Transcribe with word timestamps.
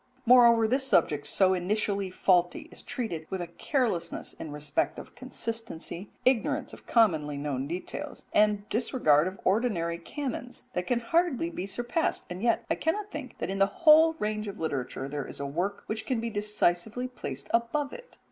Moreover, 0.25 0.67
this 0.67 0.87
subject 0.87 1.27
so 1.27 1.53
initially 1.53 2.09
faulty 2.09 2.61
is 2.71 2.81
treated 2.81 3.27
with 3.29 3.39
a 3.39 3.45
carelessness 3.45 4.33
in 4.33 4.49
respect 4.51 4.97
of 4.97 5.13
consistency, 5.13 6.09
ignorance 6.25 6.73
of 6.73 6.87
commonly 6.87 7.37
known 7.37 7.67
details, 7.67 8.25
and 8.33 8.67
disregard 8.69 9.27
of 9.27 9.39
ordinary 9.43 9.99
canons, 9.99 10.63
that 10.73 10.87
can 10.87 11.01
hardly 11.01 11.51
be 11.51 11.67
surpassed, 11.67 12.25
and 12.31 12.41
yet 12.41 12.65
I 12.67 12.73
cannot 12.73 13.11
think 13.11 13.37
that 13.37 13.51
in 13.51 13.59
the 13.59 13.67
whole 13.67 14.13
range 14.17 14.47
of 14.47 14.59
literature 14.59 15.07
there 15.07 15.27
is 15.27 15.39
a 15.39 15.45
work 15.45 15.83
which 15.85 16.07
can 16.07 16.19
be 16.19 16.31
decisively 16.31 17.07
placed 17.07 17.47
above 17.53 17.93
it. 17.93 18.17